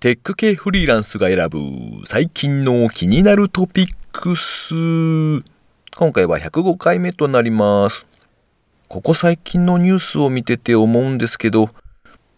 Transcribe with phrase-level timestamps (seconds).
[0.00, 1.58] テック系フリーランスが選ぶ
[2.06, 5.42] 最近の気になるトピックス。
[5.96, 8.06] 今回は105回目となります。
[8.86, 11.70] ここ最近のニュースを見てて思うんですけど、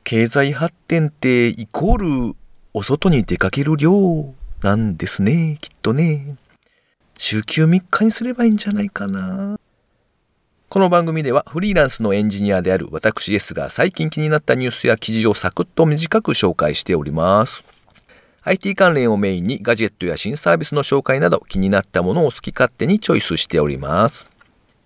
[0.05, 2.37] 経済発展ってイコール
[2.73, 4.33] お外に出かける量
[4.63, 6.39] なんですね、きっとね。
[7.19, 9.60] 週休3日にすればいいんじゃないかな。
[10.73, 17.65] この番組ではフリーランスのエンジニアである私 S が最近気になったニュースや記事をサクッと短く紹介しております。
[18.45, 24.31] IT 関連をメインにガジェットや新サービスの紹介など気になったものを好き勝手にチョイスしております。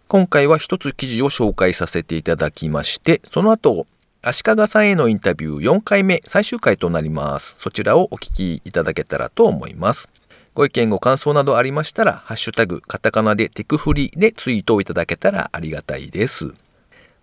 [0.08, 3.86] 今回は一つ記事を紹介させていただきまして、その後、
[4.22, 7.56] 足利さんへのインタビュー4回目最終回となります。
[7.58, 10.08] そちらをお聞きいただけたらと思います。
[10.54, 16.54] ご意見ご感想などありましたら、ハッシュタグ、カタカナでテクフリでツイートをいただけたらありがたいです。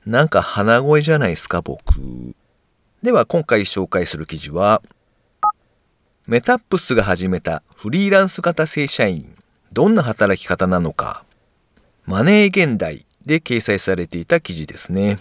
[0.06, 1.82] なんか鼻声じゃないですか、僕。
[3.02, 4.82] では今回紹介する記事は、
[6.28, 9.34] メタップスが始めたフリーランス型正社員、
[9.72, 11.24] どんな働き方なのか、
[12.06, 15.20] マネー現代で掲載されていた記事ですね。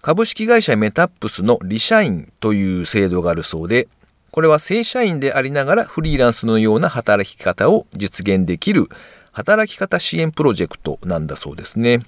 [0.00, 3.86] 株式会社メタップスのリ社員という制度があるそうで、
[4.32, 8.88] これは正社員でありながらフリーランスのような働き方を実現できる
[9.30, 12.00] 働き方支援プロジェクトなんだそうですね。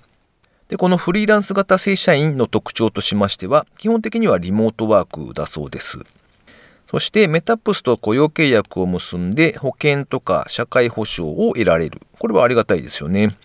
[0.69, 5.99] で、このフリーランス型正社員の特徴としましては、基本的にはリモートワークだそうです。
[6.91, 12.01] そしてメタップスと雇用契約を結んで保険とか社会保障を得られる。
[12.19, 13.37] これはありがたいですよね。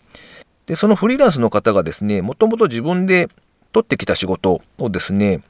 [0.67, 3.27] で、そのフリーランスの方がですね、もともと自分で
[3.73, 5.41] 取ってきた仕事をですね、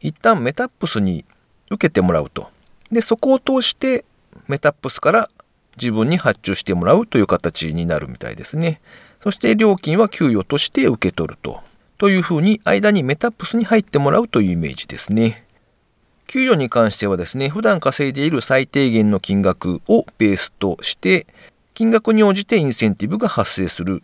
[0.00, 1.24] 一旦メタップスに
[1.70, 2.50] 受けてもらうと。
[2.90, 4.04] で、そこを通して
[4.48, 5.30] メタップスから
[5.76, 8.80] 自分に発注してもらうという形になるみたいですね。
[9.20, 11.60] そして料金は給与として受け取ると。
[11.98, 15.46] というふうに間にメタップスに入ってもらうというイメージですね。
[16.26, 21.26] 給与に関してはですね、普段稼いでいる最低限の金額をベースとして、
[21.74, 24.02] 金額に応じてインセンティブが発生する。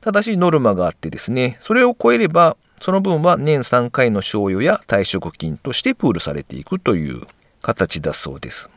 [0.00, 7.22] ただしノルマがあってですね、それを超えれば、その分は年3回の賞与や退職金としてプールされていくという
[7.62, 8.70] 形だそうです。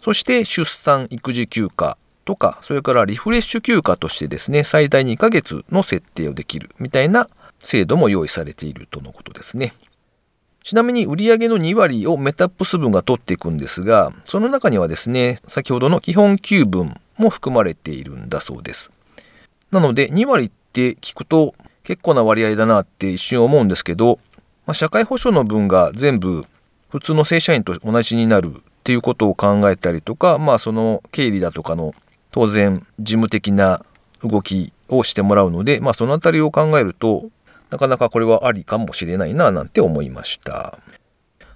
[0.00, 7.28] そして出産育児休暇とか、それからリフレッシュ休暇としてですね、最大2ヶ月の設定をできるみたいな
[7.58, 9.72] 制度も用意されているとのことですね。
[10.62, 18.90] ちなみに売上の2割をメタップス分が取っていくんですが、その中にはですね、先ほどの基本給分も含まれているんだそうです。
[19.70, 21.54] なので2割って聞くと
[21.86, 24.18] 結構な割合だなって一瞬思うんですけど、
[24.66, 26.44] まあ、社会保障の分が全部
[26.88, 31.94] 普通の正社員と同じになるっていうことを考えたりとか、まあその経理だとかの
[32.32, 33.84] 当然事務的な
[34.20, 37.28] 動きをしてもらうので、まあそのあたりを考えると、
[37.70, 40.78] なかなかこれはありかもしれないななんて思いました。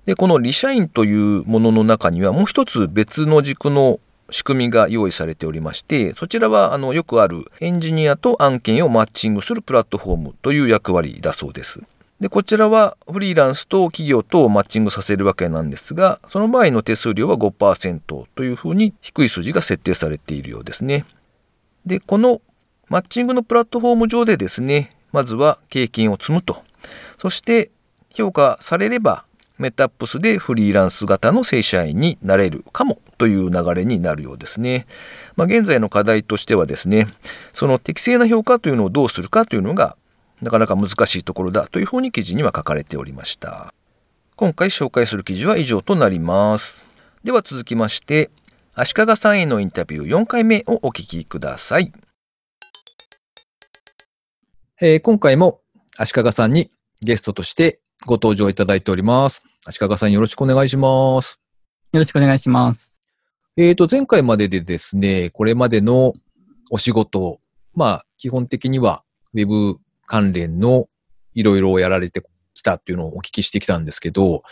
[0.06, 3.98] で、このリ社員というものの中にはもう一つ別の軸の
[4.30, 11.82] 仕組みが用意されておりまして、そちらはあのよくあるエンジニアと案件をマッチングするプラットフォームという役割だそうです。
[12.20, 21.04] で、こちらはフリーランスと企業とマッチングさせるわけなんですが、その場合の手数料は5%というふうに低い数字が設定されているようですね。
[21.86, 22.42] で、この
[22.88, 26.62] マッチングのプラットフォーム上でですね、まずは経験を積むと。
[27.16, 27.70] そして
[28.14, 29.24] 評価されれば
[29.58, 34.86] メタップスでフリーランス型の正社員になれるかもという流れになるようですね。
[35.36, 37.06] まあ、現在の課題としてはですね、
[37.52, 39.98] その適正な評価というのをどうするかというのが
[40.40, 43.74] なかなか難しいところだというふうに記事には書かれておりました。
[44.36, 46.82] 今回紹介する記事は以上となります。
[47.22, 48.30] では続きまして、
[48.74, 51.92] 足利さんへのインタビュー4回目をお聞きください。
[54.80, 55.60] えー、今回も
[55.98, 56.70] 足利さんに
[57.02, 59.42] ゲストとしてご登場いただいております。
[59.66, 61.38] 足利さんよろしくお願いします。
[61.92, 62.89] よろしくお願いします。
[63.62, 66.14] えっ、ー、と、前回まででですね、これまでの
[66.70, 67.40] お仕事、
[67.74, 69.04] まあ、基本的には
[69.34, 69.76] Web
[70.06, 70.86] 関連の
[71.34, 72.22] いろいろやられて
[72.54, 74.44] きたっていうのをお聞きしてきたんですけど、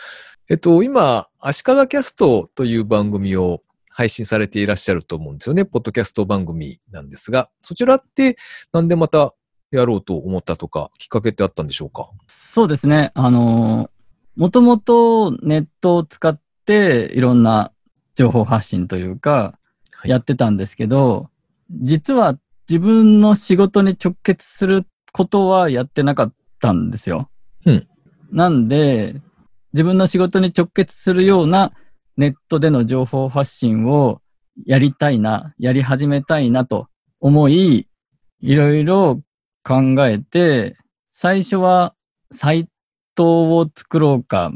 [0.47, 5.65] えっと、今、足利キャストという番組を配信されていらっしゃると思うんですよね。
[5.65, 8.37] ポッドキャスト番組なんですが、そちらって
[8.71, 9.33] なんでまた
[9.71, 12.11] やろうと思ったとか、きっかけってあったんでしょうか？
[12.27, 13.11] そうですね。
[13.15, 13.89] あの、
[14.35, 17.71] もともとネットを使っていろんな
[18.19, 19.57] 情報発信というか、
[20.03, 21.29] やってたんですけど、は
[21.71, 22.37] い、実は
[22.67, 27.29] 自分の仕事に直結することはやってなかったんですよ。
[27.65, 27.87] うん。
[28.29, 29.21] なんで、
[29.71, 31.71] 自分の仕事に直結するような
[32.17, 34.21] ネットでの情報発信を
[34.65, 36.89] やりたいな、やり始めたいなと
[37.21, 37.87] 思い、
[38.41, 39.21] いろいろ
[39.63, 40.75] 考えて、
[41.07, 41.95] 最初は
[42.33, 42.67] サイ
[43.15, 44.51] トを作ろうか、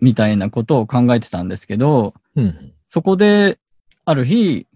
[0.00, 2.72] みたいなことを考えてたんですけど、うん。
[2.86, 3.58] そこで、
[4.04, 4.66] ある日、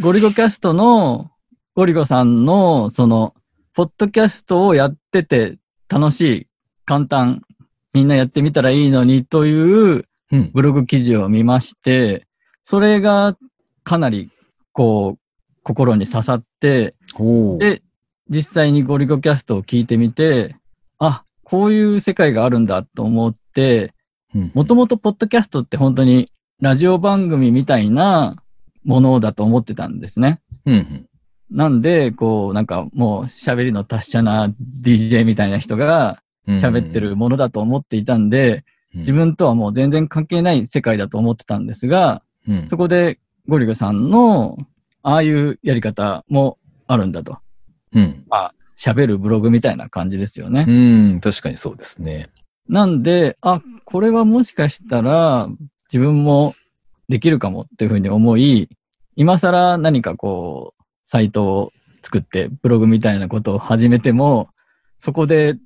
[0.00, 1.30] ゴリゴキャストの
[1.74, 3.34] ゴリゴさんの、その、
[3.74, 5.58] ポッドキャストをやってて
[5.88, 6.46] 楽しい、
[6.84, 7.42] 簡単、
[7.92, 10.50] みんなやってみたらいいのにといううん。
[10.52, 12.26] ブログ記事を見まして、
[12.62, 13.36] それが
[13.82, 14.30] かなり、
[14.72, 15.18] こう、
[15.62, 16.94] 心に刺さって、
[17.58, 17.82] で、
[18.28, 20.56] 実際にゴリゴキャストを聞いてみて、
[20.98, 23.92] あ、こういう世界があるんだと思って、
[24.32, 26.30] うんもともとポッドキャストって本当に
[26.60, 28.36] ラジオ番組みたいな
[28.84, 30.40] ものだと思ってたんですね。
[30.66, 31.06] うんうん。
[31.50, 34.52] なんで、こう、なんかもう喋りの達者な
[34.82, 38.64] DJ みたいな人が喋ってるものだと思っていたんで、
[38.94, 43.18] うん、自分とはもう全然関係ない世界だと思ってたんですが、うん、そこで
[43.48, 44.58] ゴリゴさんの
[45.02, 47.38] ああいうやり方もあるんだと。
[47.92, 48.24] うん。
[48.28, 50.66] まあ、喋るブログみたいな感じですよね。
[50.68, 50.72] う
[51.16, 52.28] ん、確かにそうですね。
[52.68, 55.48] なんで、あ、これはもしかしたら
[55.92, 56.54] 自分も
[57.08, 58.68] できるかもっていうふうに思い、
[59.16, 61.72] 今更何かこう、サイトを
[62.02, 64.48] 作ってブログみたいなことを始めても、
[64.98, 65.56] そこで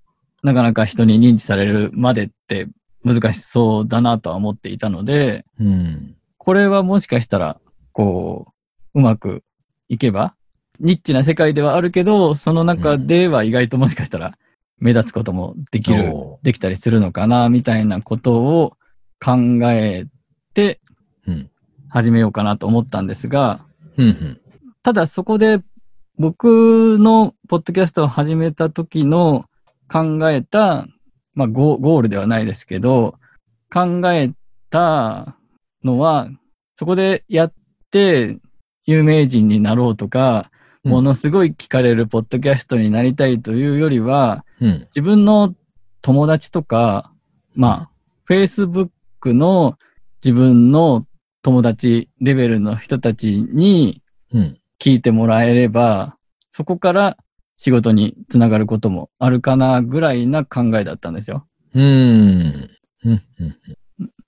[0.43, 2.69] なかなか人に認知されるまでって
[3.05, 6.17] 難しそうだなとは思っていたので、うん。
[6.38, 7.61] これはもしかしたら、
[7.93, 8.53] こ
[8.94, 9.43] う、うまく
[9.88, 10.35] いけば、
[10.81, 14.37] ニッチな世界ではあるけど、その中では意外ともしかしたら
[14.79, 18.76] 目立つこともできる、おできたりするのかな、みたいなことを
[19.23, 19.37] 考
[19.71, 20.06] え。
[21.91, 23.65] 始めようかなと思ったんですが、
[23.97, 24.06] うん。
[24.09, 24.41] うん。
[24.83, 25.61] ただそこで
[26.19, 29.45] 僕のポッドキャストを始めた時の
[29.89, 30.87] 考えた、
[31.35, 33.15] まあゴゴールではないですけど、
[33.73, 34.33] 考え
[34.71, 35.37] た
[35.83, 36.29] のは、
[36.77, 37.53] そこでやっ
[37.91, 38.39] て
[38.87, 40.55] 有名人になろうとか、うん
[40.85, 44.81] ものすごい聞かれるポッドキャストになりたいというよりは、うん。
[44.95, 45.55] 自分の
[46.03, 47.11] 友達とか、
[47.55, 47.91] まあ、
[48.29, 49.79] Facebook の
[50.25, 51.06] 自分の
[51.43, 54.00] 友達レベルの人たちに
[54.32, 54.59] うん。
[54.81, 56.17] 聞いてもらえれば、
[56.50, 57.17] そこから
[57.56, 61.47] 仕事につながることもあるかなぐらいな考えだったんですよ。
[61.75, 62.71] うん。
[63.05, 63.23] うん。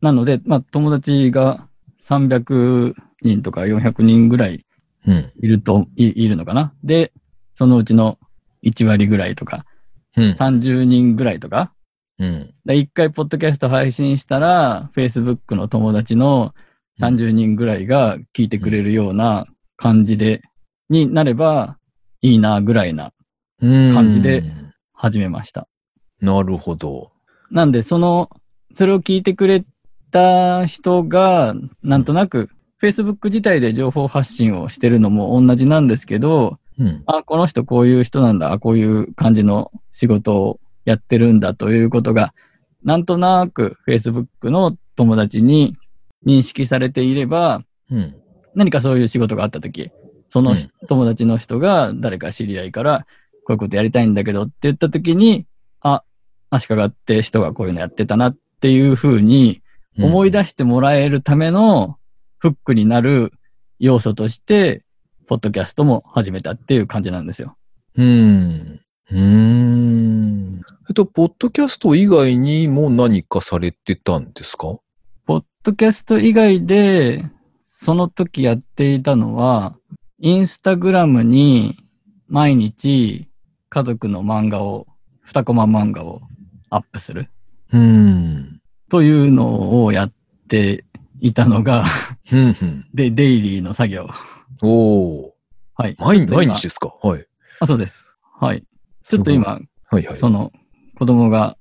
[0.01, 1.69] なので、まあ友達が
[2.03, 4.65] 300人とか400人ぐらい
[5.07, 5.33] うん。
[5.43, 6.73] いると、いいるのかな。
[6.85, 7.13] で、
[7.55, 8.19] そのうちの
[8.63, 9.67] 1割ぐらいとか、
[10.17, 10.33] うん。
[10.33, 11.73] 30人ぐらいとか、
[12.19, 12.53] うん。
[12.95, 16.55] 回ポッドキャスト配信したら、Facebook の友達の
[17.01, 19.47] 30人ぐらいが聞いてくれるような
[19.77, 20.43] 感じで、
[20.89, 21.79] になれば
[22.23, 23.13] いいなぐらいな
[23.61, 23.95] うん。
[23.95, 24.45] 感じで
[24.93, 25.69] 始めました。
[26.21, 27.13] なるほど。
[27.51, 28.31] なんで、その、
[28.75, 29.65] それを聞いてくれ
[30.11, 32.51] た人が、なんとなく、
[32.83, 37.03] Facebook 自体で情報発信をしてるのも同じなんですけど、うん。
[37.07, 42.33] あ、この人こういう人なんだ、あこういう感じの仕事をやってるんだということが、
[42.83, 45.77] なんとなく Facebook の友達に
[46.25, 48.15] 認識されていれば、うん。
[48.55, 49.91] 何かそういう仕事があったとき、
[50.31, 53.07] そのうん友達の人が誰か知り合いから、
[53.45, 55.47] こういうことやりたいんだけどって言ったときに、
[55.81, 56.03] あ、
[56.51, 59.63] 足利って人がこういうのやってたなっていうふうに
[59.99, 61.99] 思い出してもらえるための
[62.39, 63.33] フックになる
[63.79, 64.85] 要素として、
[65.27, 67.57] ポッドキャストも始めたっていう感じなんですよ。
[67.97, 68.81] うん。
[69.11, 70.61] うん。
[70.89, 74.79] えっと、ポッドキャスト以外にも何かされてたんですか？
[75.25, 77.25] ポッドキャスト以外で、
[77.65, 79.77] その時やっていたのは、
[80.21, 81.77] インスタグラムに
[82.29, 83.29] 毎日
[83.69, 84.87] 家族の漫画を、
[85.23, 86.23] 二コマ漫画を
[86.71, 87.31] アップする
[87.73, 88.61] うん。
[88.89, 90.13] というのをやっ
[90.47, 90.85] て
[91.19, 91.85] いたのが。
[92.95, 94.09] で、デイリーの作業。
[94.63, 95.31] おー。
[95.75, 95.97] はい。
[95.99, 96.95] 毎日ですか？
[97.03, 97.27] はい。
[97.59, 98.17] あ、そうです。
[98.39, 98.63] はい。
[99.03, 99.61] ちょっと今。
[99.89, 100.17] はいはい。
[100.17, 100.53] その
[100.99, 101.57] 子供が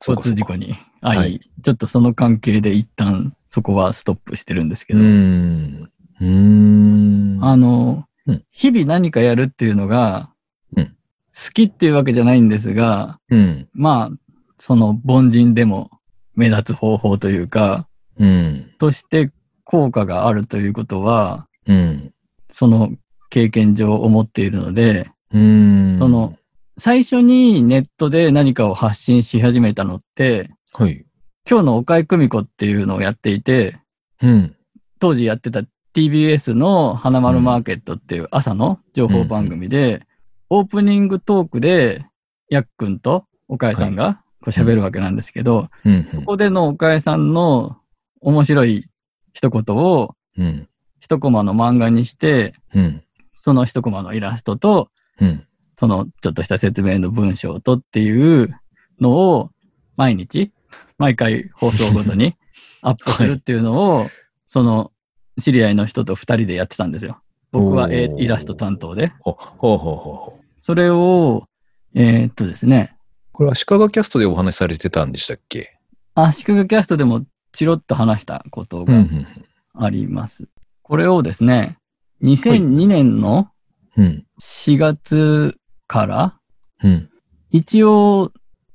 [0.00, 0.16] 交。
[0.16, 5.90] 通事故に遭い、はいちょっとその関係で一旦そこはストップしてるんですけうど、ん。
[6.20, 7.38] うーん。
[7.42, 10.30] あの、うん日々何かやるっていうのが、
[10.76, 10.94] うん
[11.34, 13.68] 好きっていうわけじゃないんですが、うん。
[13.72, 15.90] まあ、その凡人でも
[16.34, 17.88] 目立つ方法というか、
[18.18, 18.72] うん。
[18.78, 19.30] として
[19.64, 22.12] 効果があるということは、うん。
[22.50, 22.90] その
[23.30, 25.96] 経験上思っているので、うん。
[25.98, 26.37] その、
[26.78, 31.04] 最初にネットで何かを発信し始めたのって、はい。
[31.50, 33.80] 今日の岡井久美子っていうのをやっていて、
[34.22, 34.56] うん。
[35.00, 35.62] 当時やってた
[35.94, 40.06] TBS の花丸マーケットっていう朝の情報番組で、
[40.50, 42.06] オープニングトークで、
[42.48, 46.08] やっくんと岡井さんがこう喋るわけなんですけど、うん。
[46.12, 47.78] そこでの岡井さんの
[48.20, 48.88] 面白い
[49.32, 50.68] 一言をうん。
[51.00, 53.02] 一コマの漫画にして、うん。
[53.32, 55.47] その一コマのイラストと、うん。
[55.78, 58.50] そのちょっとした説明の文章とっていう
[59.00, 59.50] のを
[59.96, 60.50] 毎日、
[60.98, 62.34] 毎回放送ごとに
[62.82, 64.10] アップするっていうのを、
[64.46, 64.92] その、
[65.40, 67.20] 知り合いの人と二人でやってたんですよ。
[67.52, 69.12] 僕はイラスト担当で。
[69.20, 70.44] ほほうほうほうほう。
[70.56, 71.48] それを、
[71.94, 72.96] えーっとですね、
[73.32, 75.78] これは鹿賀キャストでお話しされてたんでしたっけ？
[76.14, 79.26] あ、シカゴキャストでもチロッと話したことがうんうん
[79.74, 80.48] あります。
[80.82, 81.78] これをですね、
[82.22, 83.48] 2002年の
[83.96, 84.24] うん。
[84.40, 85.56] 4月
[85.88, 86.38] から、
[86.84, 87.08] うん。
[87.50, 88.30] 一応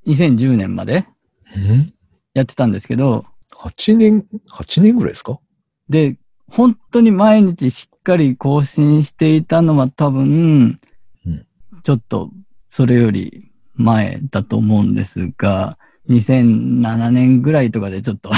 [0.08, 1.08] 2010年まで
[1.56, 1.94] うん？
[2.34, 5.40] やってたんですけど、8年、8年ぐらいですか？
[5.88, 6.18] で、
[6.50, 10.80] 本当に毎日しっかり更新していたのは多分、
[11.26, 11.46] うん
[11.84, 12.32] ちょっと
[12.70, 15.78] それより前だと思うんですが、
[16.10, 18.32] 2007年ぐらいとかでちょっと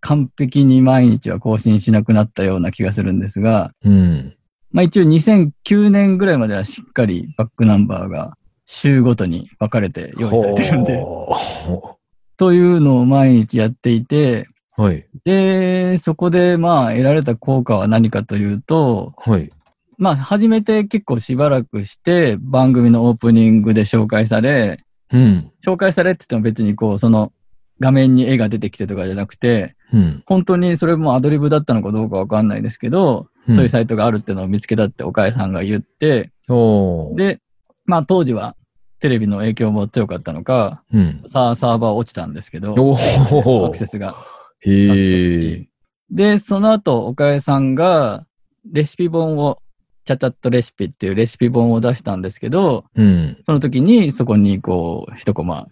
[0.00, 4.36] 完璧に毎日は更新しなくなったような気がするんですが、うん。
[4.74, 4.78] うん。
[4.78, 11.98] まあ一応2009年ぐらいまではしっかりバックナンバーが週ごとに分かれて用意されてるんで、ほ
[12.36, 15.06] というのを毎日やっていて、うはい。
[15.24, 19.50] で、そこでまあ得られた効果は何かというと、はい。
[19.96, 24.80] まあ始めて結構しばらくして番組のオープニングで紹介され、
[25.12, 25.52] うん。
[25.64, 27.32] 紹介されって言っても別にこうその
[27.80, 30.22] 画面に絵が出てきてとかじゃなくて、うん。
[30.26, 37.40] 本当にそれもアドリブだったのかどうかわかんないですけど、うんそういうサイトがあるっていうのを見つけたって岡谷さんが言って、で、
[37.84, 38.56] まあ当時は
[39.00, 41.22] テレビの影響も強かったのか、うん。
[41.26, 44.16] さあサーバー落ちたんですけど、アクセスが。
[44.60, 45.68] へえ。
[46.10, 48.24] で、その後、岡谷さんが
[48.70, 49.58] レシピ本を、
[50.06, 53.42] チャチャットレシピっていうレシピ本を出したんですけど、うん。
[53.44, 55.66] その時にそこにこう、一コマ、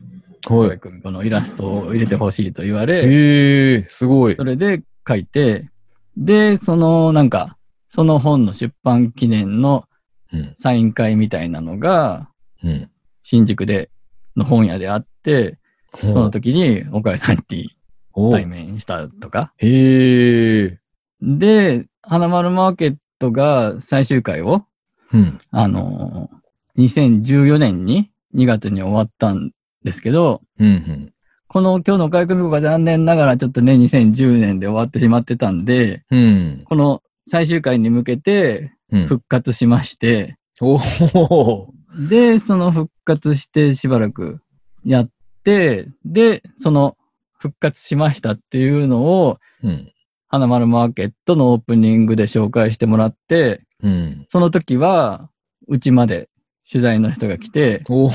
[0.48, 0.58] はい。
[0.58, 4.44] 岡谷君このイラストを入れてほしいと言われ、へえ、すごいそ。
[4.44, 5.70] れで書いて、
[6.16, 7.56] で、そのなんか、
[7.88, 9.84] その本の出版記念の
[10.32, 10.52] うん。
[10.54, 12.30] サイン会みたいなのが、
[12.62, 12.90] うん。
[13.22, 13.90] 新宿で、
[14.34, 15.58] の本屋であって、
[15.94, 17.76] そその時に岡谷さんに
[18.14, 19.52] お対面したとか。
[19.58, 20.78] へえ。
[21.20, 24.64] で、花丸マーケットが最終回を、
[25.12, 25.38] うん。
[25.50, 26.42] あのー
[26.78, 29.50] 2014年に2月に終わったん
[29.84, 30.66] ですけど、うん。
[30.66, 31.12] うん。
[31.48, 36.62] この今日の外国語が残念ながらちょっとね、2010年で終わってしまってたんで、うん。
[36.64, 39.06] この最終回に向けてうん。
[39.06, 40.76] 復活しまして、お
[41.14, 41.68] お。
[42.08, 44.40] で、その復活してしばらく
[44.84, 45.10] やっ
[45.42, 46.96] て、で、その
[47.38, 49.92] 復活しましたっていうのを、うん。
[50.28, 54.26] 花丸マーケットのオープニングで紹介してもらって、うん。
[54.28, 55.30] その時は、
[55.68, 56.28] うちまで
[56.72, 57.82] 取材の人が来て。
[57.86, 58.08] 書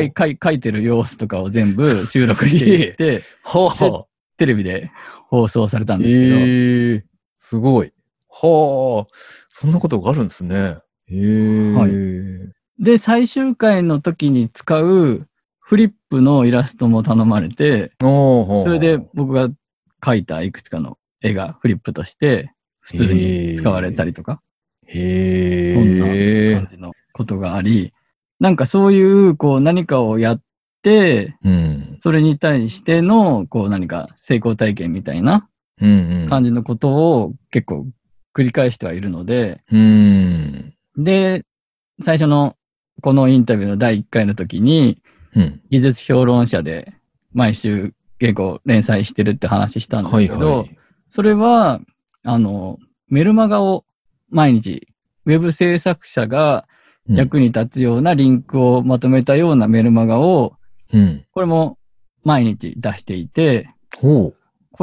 [0.00, 4.06] い書い書いてる様子とかを全部収録していって、はあ。
[4.38, 4.90] テレビで
[5.28, 7.04] 放送されたんですけど、ええ
[7.36, 7.92] すごい。
[8.30, 9.14] はあ。
[9.50, 10.78] そんなことがあるんですね。
[11.06, 11.72] へえ。
[11.72, 15.28] はいで、最終回の時に使う
[15.60, 19.48] フリップのイラストも頼まれて、それで僕が
[20.00, 24.40] 描いたいくつかの絵がフリップとして普通に使われたりとか、
[24.86, 26.54] へそんなえ。
[26.56, 27.92] 感じのことがあり、
[28.40, 30.42] なんかそういうこう何かをやっ
[30.82, 31.96] て、うん。
[32.00, 35.48] それに対してのこう何か成功体験みたいな。
[36.28, 37.86] 感じのことを結構
[38.34, 40.74] 繰り返してはいるので、うん。
[40.96, 41.44] で、
[42.02, 42.56] 最初の
[43.00, 45.00] このインタビューの第1回の時に、
[45.34, 45.60] うん。
[45.70, 46.92] 技術評論者で
[47.32, 50.78] 毎週結構連載してるって話したんですはいけど、はい。
[51.08, 51.80] それは、
[52.24, 52.78] あの、
[53.08, 53.84] メルマガを
[54.30, 54.88] 毎日、
[55.26, 56.73] ウェブ制作者がうん
[57.08, 60.54] 役に立つようなリンクをまとめたようなメルマガを、
[60.92, 61.24] うん。
[61.32, 61.78] これも
[62.22, 63.68] 毎日出していて。
[64.00, 64.34] こ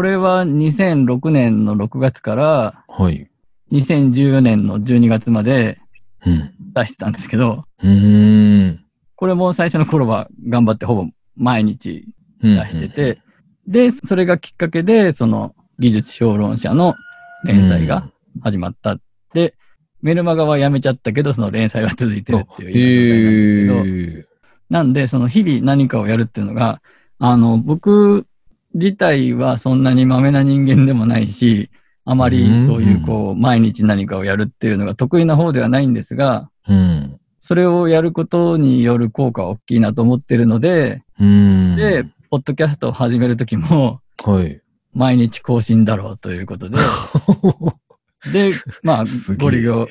[0.01, 3.29] れは2006年の6月からはい。
[3.71, 5.79] 2014年の12月まで
[6.25, 6.53] うん。
[6.73, 8.85] 出してたんですけど、うーん。
[9.15, 12.05] これも最初の頃は頑張ってほぼ毎日
[12.41, 13.21] 出出してて、
[13.67, 16.95] で、それがきっかけで、その技術評論者の
[17.43, 18.09] 連載が
[18.41, 18.97] 始まった。
[19.33, 19.55] で、
[20.01, 24.31] メルマガはやめちゃったけど、その連載は続いてるっていう今状態なんですけど。
[24.69, 26.79] なんで、その日々何かをやるっていうのが、
[27.19, 28.25] あの、僕
[28.73, 31.69] 自体はそんなにマメな人間でもないし、
[32.05, 37.19] あまりそういうこう、毎日何かをやるっていうのが得意な方ではないんですが、うん。
[37.39, 41.75] それをやることによる効果は大きいなと思ってるので、うん。
[41.75, 44.61] で、ポッドキャストを始めるときも、はい。
[44.93, 46.77] 毎日更新だろうということで、
[48.31, 48.51] で、
[48.83, 49.05] まあ
[49.39, 49.87] ゴリゴ、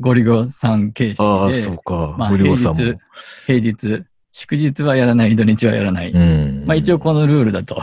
[0.00, 2.16] ゴリゴさん形ああ、式で、そうか。
[2.18, 2.78] まあゴリゴさんも。
[3.46, 6.10] 平日平日、祝日はやらない、土日はやらない。
[6.10, 6.64] うん。
[6.66, 7.80] まあ一応このルールだと、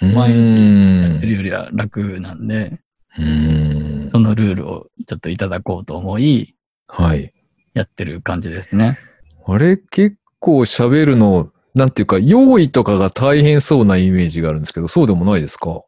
[0.00, 2.80] うん、毎日やってるうよりは楽なんで、
[3.20, 4.08] ん。
[4.10, 6.54] そのルールをちょっといただこうと思い、
[6.86, 7.32] はい。
[7.74, 8.98] やってる感じですね。
[9.46, 15.82] あれ、結構喋るのなんていうか、用意とかが大変そうなイメージがあるんですけど、そうでもないですか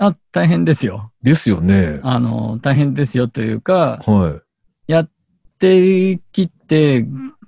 [0.00, 1.12] あ、大変ですよ。
[1.22, 2.00] ですよね。
[2.02, 4.40] あの、大変ですよというか、は
[4.86, 5.10] やっ
[5.58, 7.04] てきて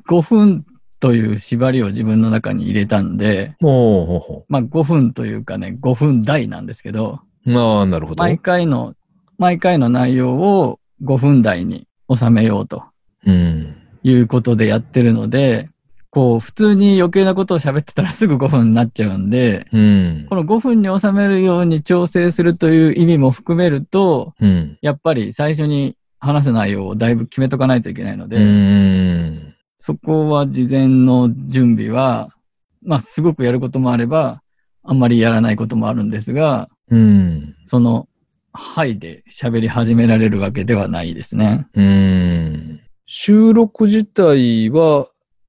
[0.07, 0.67] 5分
[1.01, 3.65] という縛りを自分の中に入れたんで、い。
[3.65, 7.59] ほうほうほまあ5分というかね、5分台なんですけど、う。
[7.59, 8.23] ああ、なるほど。
[8.23, 8.95] 毎回の、
[9.39, 12.85] 毎回の内容を5分台に収めようと
[13.25, 13.77] うん。
[14.03, 15.71] いうことでやってるので、
[16.13, 20.37] こう、普通に余計なことを喋ってたらすぐ5分になっちゃうんで、うんこ。
[20.37, 24.79] の5分に収めるように調整するという意味も含めると、うん。
[24.83, 29.55] やっぱり最初に話す内容をだいぶ決めとかないといけないので、うん。
[29.79, 32.29] そこは事前の準備は、
[32.85, 34.43] まあ、すごくやることもあれば、
[34.83, 37.57] あんまりやらないこともあるんですが、うん。
[37.65, 38.07] その、
[38.53, 41.69] はいで喋り始められるわけではないですね。
[41.73, 42.81] うん。
[43.07, 45.09] 収録自体は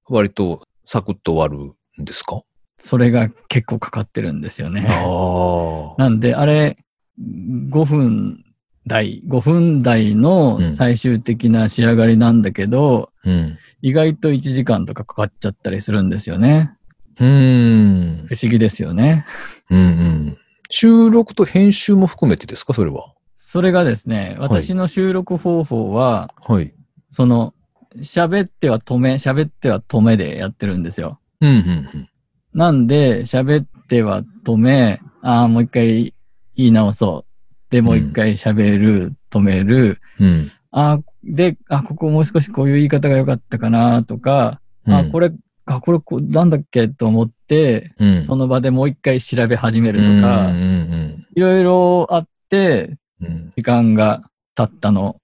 [0.10, 2.42] 割とサクッと終わるんですか？
[2.78, 4.82] それが結構かかってるんですよね。
[5.98, 6.78] なんで、あれ、
[7.20, 8.44] 5分
[8.86, 13.58] 台、5分台の最終的な仕上がりなんだけど、うん。
[13.82, 16.74] 意外と1時間とかかかっちゃったりするんですよね。
[17.20, 18.26] うん。
[18.28, 19.26] 不思議ですよね。
[19.70, 20.38] うんうん。
[20.70, 22.74] 収録と編集も含めてですか？
[22.74, 23.14] それは。
[23.36, 26.74] それがですね、私の収録方法は、はい。
[27.12, 27.54] その、
[27.98, 31.20] 喋っては止め、喋っては止めでやってるんですよ。
[31.42, 32.10] うんうん
[32.54, 36.14] なんで、喋っては止め、ああ、もう一回
[36.56, 37.72] 言い直そう。
[37.72, 39.98] で、もう一回喋る、止める。
[40.20, 40.28] うん。
[40.28, 40.52] うん。
[40.70, 45.36] ああ、で、あ、ここもう少しこういう言い方が良かったかなとか、あ、これ、れ、
[45.66, 48.24] あ、これこう、なんだっけと思って、うん。
[48.24, 53.50] その場でもう一回調べ始めるとうんか、うんいろいろあって、うんうん。
[53.56, 55.18] 時間が経ったの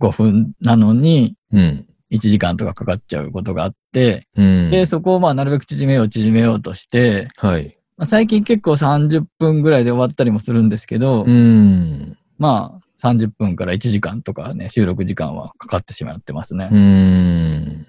[0.00, 1.86] 5分なのに、うん。
[2.10, 4.70] 1時間とかかかっちゃうことがあって、うん。
[4.70, 7.76] で、そこをまあなるべく縮めよう縮めようとして、はい。
[7.96, 12.16] まあ最近結構30分ぐらいで終わったりもするんですけど、うん。
[12.38, 16.68] まあ30分から1時間とかね、収録時間はかかってしまってますね。
[16.70, 17.86] うん。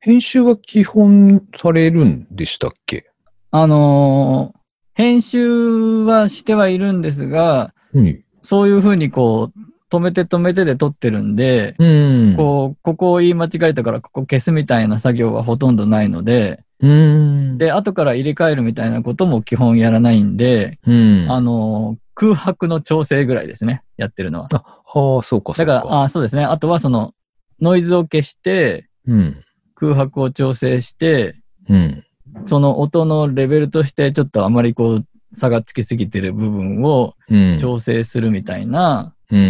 [0.00, 3.06] 編集は基本されるんでしたっけ？
[3.50, 4.58] あのー
[4.96, 8.24] 編集はしてはいるんですが、うん。
[8.42, 9.60] そういうふうにこう、
[9.94, 12.34] 止めて止めてで撮ってるんで、うん。
[12.36, 17.58] こう、ここを言い間違えたからここ消すみたいな作業はほとんどないので、うん。
[17.58, 21.26] で、後から入れ替えるみたいなことも基本やらないんで、うん。
[21.30, 24.48] あの、空白の調整ぐらいですね、やってるのは。
[24.52, 25.74] あ、はあ、そうか、そうか。
[25.74, 26.44] だから、あそうですね。
[26.44, 27.14] あとはその、
[27.60, 29.44] ノイズを消して、うん。
[29.74, 31.36] 空白を調整して、
[31.68, 32.04] うん。
[32.46, 37.58] その音のレベルとしてちょっとあまりこう、差がつきすぎてる部分をうん。
[37.60, 39.38] 調整するみたいな、うん。
[39.38, 39.42] う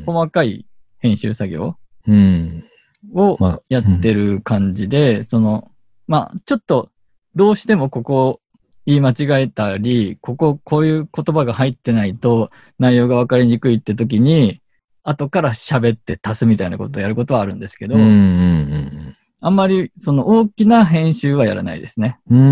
[0.00, 0.02] ん。
[0.06, 0.66] 細かい
[0.98, 2.64] 編集作業うん。
[3.14, 5.70] をまあ、やってる感じで、その、
[6.06, 6.90] まあ、ちょっと、
[7.34, 8.40] どうしてもここ
[8.86, 14.60] 言い間違えたり、こここういう言葉が入ってないと内容が分かりにくいって時に、
[15.02, 18.02] 後から喋って足すみたいなことをやることはあるんですけど、うん。
[18.02, 19.16] うん。
[19.40, 22.18] あんまりその大きな編集はやらないですね。
[22.28, 22.38] うん。
[22.38, 22.42] う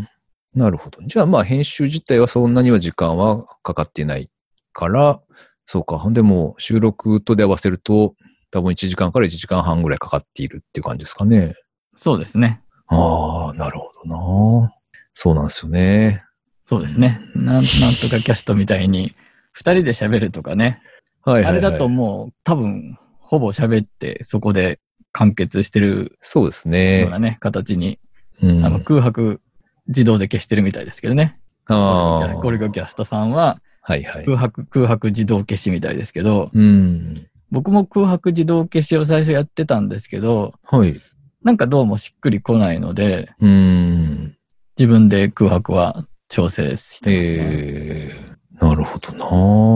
[0.00, 0.08] ん。
[0.54, 1.00] なるほど。
[1.06, 4.30] じゃあ、まあ、編集自体はそんなには時間はかかってない
[4.72, 5.20] から、
[5.66, 6.02] そうか。
[6.10, 8.14] でも、収録とで合わせると、
[8.50, 11.54] 多分1時間から1時間半ぐらいかかっているっていう感じですかね。
[11.96, 12.62] そうですね。
[12.88, 14.72] ああ、なるほどな。
[15.14, 16.22] そうなんですよね。
[16.64, 17.20] そうですね。
[17.34, 19.12] なんなんとかキャストみたいに、
[19.52, 20.82] 二人で喋るとかね。
[21.22, 21.52] はいはい、はい。
[21.52, 24.80] あれだともう多分、ほぼ喋ってそこで
[25.12, 27.18] 完結してるそうですようねな。
[27.18, 27.98] ね、形に
[28.42, 29.40] うん、あの空白
[29.86, 31.38] 自動で消してるみたいですけどね。
[31.66, 32.34] ああ。
[32.34, 34.24] ゴリゴキャストさんははいはい。
[34.24, 37.26] 空白、空白自動消しみたいですけど、うん。
[37.50, 40.98] 僕も空白自動消しを最初やってたんですけど、はい。
[41.42, 44.36] なんかどうもしっくりこないので、うん。
[44.78, 47.38] 自分で空白は調整してますね。
[47.42, 49.12] ええなるほど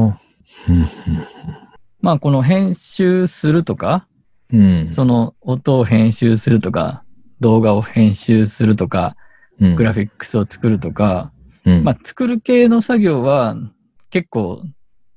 [0.07, 0.21] な。
[0.69, 0.89] うん
[2.01, 4.07] まあこの編集するとか、
[4.51, 4.89] うん。
[4.93, 7.05] その音を編集するとか、
[7.41, 9.17] 動画を編集するとか、
[9.61, 11.33] うん、グラフィックスを作るとか、
[11.67, 13.57] うん、まあ作る系の作業は
[14.11, 14.63] 結構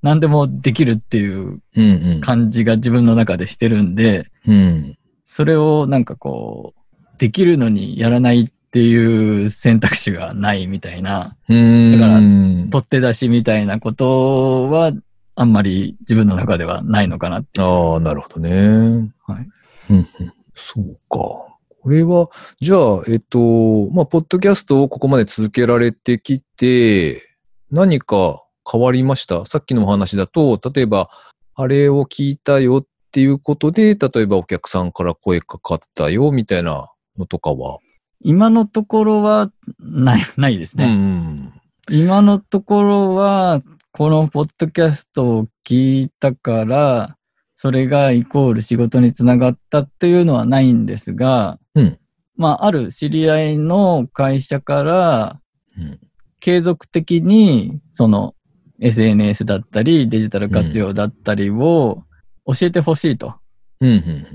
[0.02, 2.22] 何でもできるっていううんうん。
[2.22, 4.98] 感じが自分の中でしてるんで、うん。
[5.26, 11.92] それをなんかこう、できるのにやらないっていう選択肢がないみたいな、うん。
[11.94, 14.92] だからうん取って出しみたいなことは
[15.36, 17.62] あんまり自分の中ではないのかなって。
[17.62, 19.12] ああ、なるほどね。
[19.28, 19.48] はい。
[19.92, 20.34] うんうん。
[20.56, 21.52] そうか。
[21.84, 27.28] これは、じゃあ、えっと、まあ、ポッドキャストをここまで続けられてきて、
[27.72, 31.10] 何か変わりましたさっきのお話だと、例えば、
[31.56, 37.80] あれを聞いたよっていうことで、例えばお客さんから声かかったよみたいなのとかは？
[38.22, 40.96] 今のところはない、ないですうね。
[40.96, 41.54] ん。
[41.90, 47.18] 今のところは、このポッドキャストを聞いたから、
[47.56, 52.00] それがイコール仕事につながったっていうのはないんですが、うん
[52.38, 55.40] まあ、ある知り合いの会社から、
[55.78, 56.00] うん
[56.44, 58.34] 継続的に、その
[58.82, 62.04] SNS だったり、デジタル活用だったりを
[62.46, 63.36] 教えてほしいと。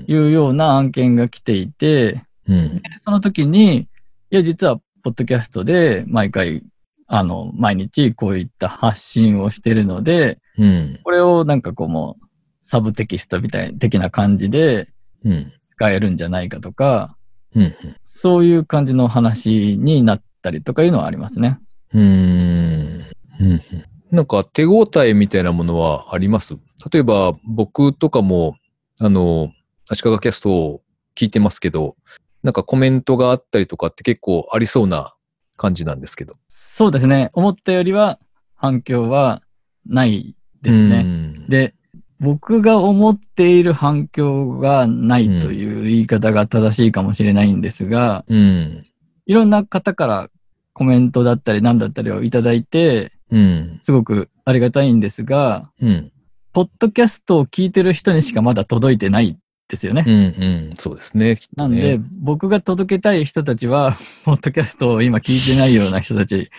[0.07, 2.23] いうような案件が来ていて、
[2.99, 3.87] その時に、い
[4.31, 6.63] や、実は、ポッドキャストで毎回、
[7.07, 10.99] あの、毎日こういった発信をしてるので、うん。
[11.03, 12.25] これをなんかこうもう、
[12.61, 14.89] サブテキストみたい、的な感じで
[15.23, 15.53] うん。
[15.69, 17.15] 使えるんじゃないかとか、
[17.55, 17.75] うん。
[18.03, 21.59] そういう感じの話になったりとかいうのはありますね。
[21.93, 23.05] うん。
[23.39, 23.61] うん。
[24.11, 26.55] なんか手応えみたいなものはあります？
[26.91, 28.55] 例えば僕とかも、
[28.99, 29.51] あの、
[29.89, 30.81] 足利キャストを
[31.15, 31.95] 聞いてますけど、
[32.43, 35.13] なんかコメントがあったりとかって結構ありそうな
[35.55, 36.35] 感じなんですけど。
[36.47, 37.29] そうですね。
[37.33, 38.19] 思ったよりは
[38.55, 39.41] 反響は
[39.85, 41.03] ないですね。
[41.03, 41.45] ね。
[41.49, 41.73] で、
[42.19, 48.83] 僕が思っている反響がないという言い方が正しいかもしれないんですが、うん。
[49.25, 50.27] いろんな方から
[50.73, 53.79] コメントだったり何だったりをいただいて、うん。
[53.81, 56.11] すごくありがたいんですが、うん。
[56.53, 59.37] ポッドキャストを聞いてる人にしかまだ届いてない
[59.67, 60.03] ですよね。
[60.07, 60.13] うん。
[60.13, 60.75] うん。
[60.75, 61.33] そうですね。
[61.33, 66.49] ねなんで、僕が届けたい人たちは、 ポッドキャストを今聞いてないような人たち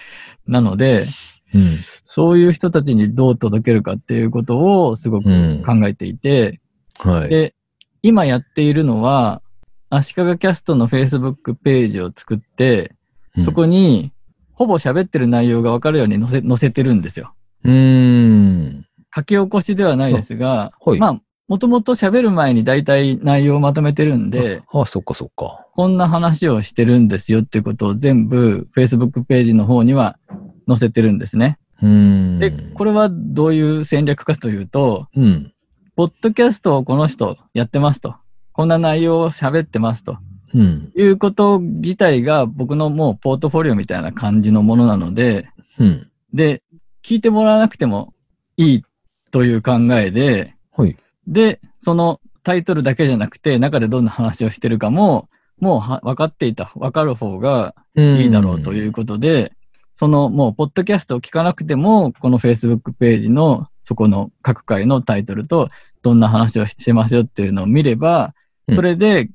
[0.46, 1.06] なので、
[1.54, 1.62] うん。
[2.04, 6.60] そういう人たちにどう届けるかっていうことをすごくうん考えていて、
[6.98, 7.28] はい。
[7.28, 7.54] で、
[8.02, 9.42] 今やっているのは、
[9.90, 12.92] 足利キャストの Facebook ページを作って、
[13.36, 14.12] うんそこに、
[14.58, 17.32] ほぼ喋ってる内容がわかるように載せ、載せてるんですよ。
[17.62, 18.86] うーん。
[19.14, 25.64] 書き起こしではないですが、あはいまあ、もともと喋る前に大体内容をまとめてるんで、ああ、そっかそっか。
[25.74, 30.18] こんな話をしてるんですよっていうことを全部 Facebook ページの方には
[30.66, 31.60] 載せてるんですね。
[31.80, 32.38] うーん。
[32.40, 35.52] で、これはどういう戦略かというと、うん。
[35.94, 38.16] ポッドキャストをこの人やってますと。
[38.50, 40.18] こんな内容を喋ってますと。
[40.54, 40.92] うん。
[40.94, 46.10] いうこと自体が僕のもうポートフォリオみたいな感じのものなので、うん。
[46.32, 46.62] で、
[47.02, 48.14] 聞いてもらわなくても
[48.56, 48.84] いい
[49.30, 50.96] という考えで、はい。
[51.26, 55.28] で、そのタイトルだけじゃなくて、中でどんな話をしてるかも、
[55.60, 59.52] もうは分かっていた、分かる方がいいだろうということで、
[59.94, 65.68] そのもう、ポッドキャストを聞かなくても、この Facebook ページのそこの各回のタイトルと、
[66.02, 68.32] どんな話をしてますよっていうのを見れば
[68.68, 69.28] う、んそれで、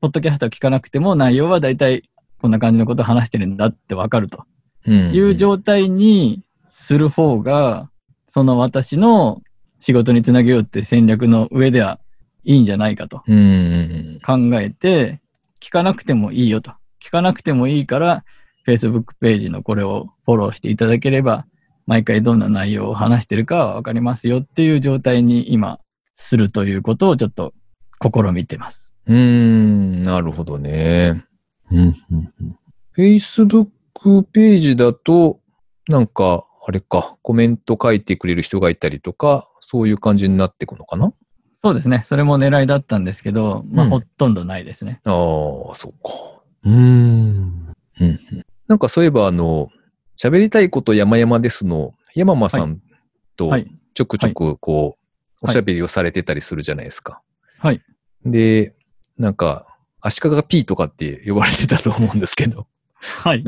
[0.00, 2.08] ポッドキャストを聞かなくても内容は大体
[2.40, 4.44] こんな感じのことを話してるんだって分かると
[4.86, 7.90] うんいう状態にする方が、
[8.28, 9.42] その私の
[9.80, 11.98] 仕事につなげようって戦略の上では
[12.44, 14.20] いいんじゃないかとうん。
[14.24, 15.20] 考えて、
[15.60, 16.72] 聞かなくてもいいよと。
[17.02, 18.24] 聞かなくてもいいから、
[18.66, 21.46] Facebook ページのこれをフォローしていただければ、
[21.86, 25.80] 毎回どんな内容を話してるかはわかりますよっていう状態に今
[26.14, 27.52] するということをちょっと
[28.00, 28.89] 試みてます。
[29.06, 31.24] うーん、なるほどね。
[31.70, 32.32] うん、うん。
[32.96, 35.40] Facebook ページだと、
[35.88, 41.12] なんか、あれか、コメント書いてくれる人がいたりとか、そういう感じになっていくのかな？
[41.62, 42.02] そうですね。
[42.04, 45.00] それも狙いだったんですけど、まあ、うんほとんどないですね。
[45.04, 46.10] ああ、そうか。
[46.64, 46.76] うーん。
[46.80, 46.84] う
[47.38, 48.20] んうん
[48.68, 49.68] なんかそういえば、あの、
[50.16, 52.80] 喋りたいこと山々ですの、山間さん
[53.36, 53.70] とはい。
[53.94, 54.96] ちょくちょくこう、はい
[55.42, 57.22] おしゃべりをされてたりするじゃないですか。
[57.58, 57.80] はい。
[58.26, 58.74] で、
[59.20, 59.66] なんか、
[60.00, 62.66] 足利 P とかって呼ばれてたと思うんですけど、
[63.22, 63.44] はい。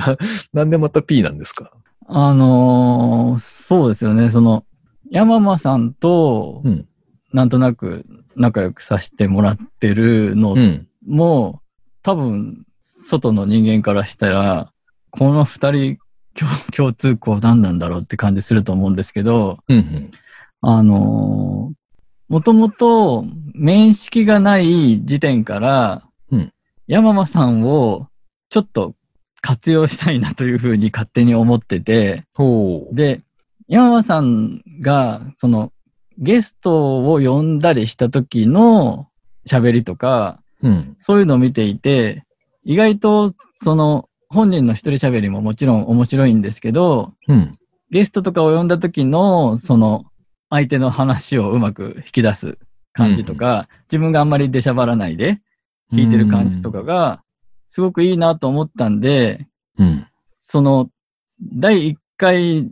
[0.52, 1.72] なんでまた P なんですか？
[2.06, 4.28] あのーそうですよね。
[4.28, 4.64] その、
[5.10, 6.86] 山間さんとう、ん。
[7.32, 8.04] なんとなく
[8.36, 10.86] 仲良くさせてもらってるのうん。
[11.06, 11.62] も、
[12.02, 14.70] 多分、外の人間からしたら、
[15.10, 15.98] この二人
[16.34, 20.10] 共共通項何なんだろうって感じすると思うんですけど、うんうん。
[20.60, 21.81] あのー
[22.28, 26.52] もともと面識がない時点から、うん
[26.88, 28.08] 山間さんを
[28.50, 28.94] ちょっと
[29.40, 32.94] 活用したいなというふうに勝手に思ってて、ほう。
[32.94, 33.20] で、
[33.68, 35.72] 山間さんが、その、
[36.18, 39.08] ゲストを呼んだりした時の
[39.48, 40.96] 喋りとか、うん。
[40.98, 42.24] そういうのを見ていて、
[42.64, 47.52] 意外と、その、本人の一人喋りももちろん面白いんですけど、うん。
[47.90, 50.04] ゲストとかを呼んだ時の、その、
[50.52, 52.58] 相手の話をうまく引き出す
[52.92, 55.38] 感じとか、自分があんまり出しゃばらないで
[55.94, 57.22] 聞いてる感じとかが、
[57.68, 59.46] すごくいいなと思ったんで、
[59.78, 60.06] うん。
[60.30, 60.90] その、
[61.40, 62.70] 第1回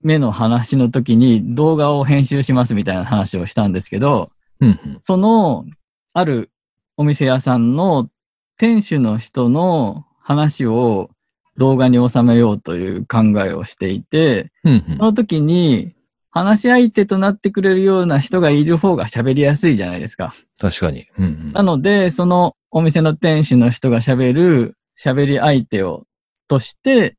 [0.00, 4.68] 目の話の時に動画を編集しますみたいな話をしたんですけど、うん。
[4.68, 4.98] うん。
[5.02, 5.66] その、
[6.14, 6.50] ある
[6.96, 8.08] お店屋さんの
[8.56, 11.10] 店主の人の話を
[11.58, 15.92] 動画に収めようという考えをしていて、うんうんその時に
[16.38, 20.34] 話し相手となってくれるような人がいる方が喋りやすいじゃないですか。
[20.60, 21.06] 確かに。
[21.18, 26.04] うんなので、そのお店の店主の人が喋る喋り相手を
[26.48, 27.16] として、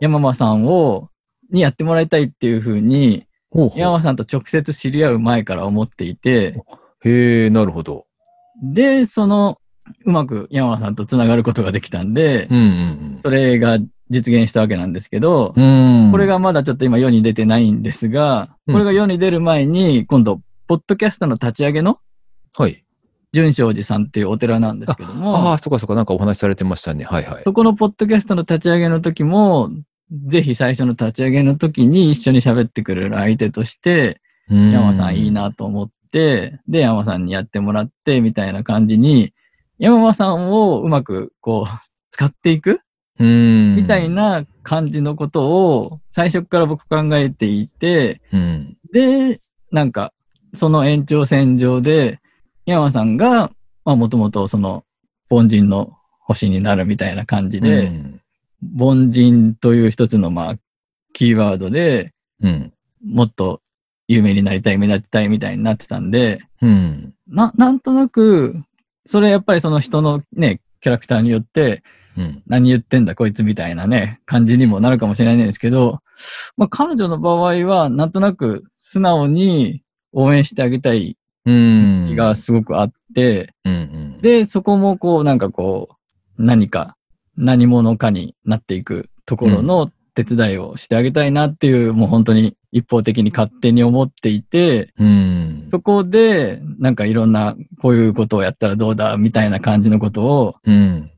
[0.00, 1.08] 山間さんを、
[1.50, 6.60] にやってもらいたいっていうふうに、ほうほう山間さんと直接知り合う前から思っていて、
[7.04, 8.06] へえ、なるほど。
[8.62, 9.58] で、その、
[10.04, 12.60] うまく山間さんとつながることができたんで、うんう
[13.12, 13.78] んそれが
[14.10, 15.52] 実現したわけなんですけど。
[15.54, 22.00] これがまだちょっと今世に出てないんですが、うんこれが世に出る前に、今度、ポッドキャストの立ち上げの
[22.56, 22.84] はい。
[23.32, 27.04] 純正寺さんっていうお寺なんですけどあも、あ、そっかそっか、なんかお話しされてましたね。
[27.04, 27.42] はいはい。
[27.44, 29.70] そこのポッドキャストの立ち上げの時も、
[30.28, 35.30] ぜひ最初の立ち上げの時に一緒に喋ってくれる相手として、うん山さんいい。
[35.32, 39.32] なと思って、で、山さんにやってもらって、みたいな感じに、
[39.78, 42.78] 山さんをうまくこう、使っていくうん。
[43.24, 44.08] みたい。
[44.10, 48.76] な感じのことを最初から僕考えていて、うん。
[48.92, 49.38] で、
[49.70, 50.12] なんか、
[50.54, 52.20] その延長線上で、
[52.64, 53.50] 山さんが、
[53.84, 54.84] まあもともとその、
[55.30, 58.20] 凡人の星になるみたいな感じで、うん
[58.78, 60.56] 凡人という一つのまあ、
[61.12, 62.72] キーワードでうん。
[63.04, 63.60] もっと
[64.08, 67.14] 有名になりたい、目立ちたいみたいになってたんで、うん。
[67.28, 68.62] な、なんとなく、
[69.04, 71.82] それやっぱりその人のね、キャラクターによって、
[72.16, 72.42] うん。
[72.46, 76.00] 何言ってんだこいつみたいなね、感じにもなるかもしれないんですけど、
[76.56, 82.06] まあ彼女の場合は、なんとなく素直に応援してあげたいうん。
[82.08, 83.76] 気がすごくあって、うんう
[84.18, 84.20] ん。
[84.20, 85.88] で、そこもこう、なんかこ
[86.38, 86.96] う、何か、
[87.36, 95.68] 何者かになっていくところの手伝いをしてあげたいなっていう、もう本当に一方的に勝手に思っていて、うん。
[95.70, 101.10] そこで、なんかいろんな、こういうことをやったらどうだ、みたいな感じのことを、うん。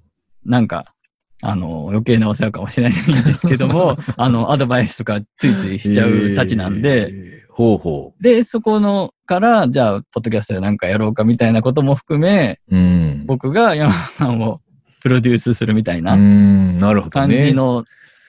[0.44, 0.94] なんか、
[1.40, 7.52] あの、余計なお世話かもしれないんですけども、 あの、アドバイスとかついついしちゃうたちなんで、えー。
[7.52, 12.76] ほうほで、そこのから、じゃあ、ポッドキャストでなんかやろうかみたいなことも含め、う。
[12.76, 13.24] うん。
[13.26, 14.60] 僕が山田さんを
[15.00, 17.46] プロデュースするみたいうなんなるほど感ね。
[17.46, 17.84] じの、